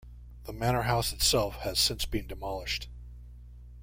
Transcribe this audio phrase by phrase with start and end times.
[0.45, 2.87] The manor house itself has since been demolished.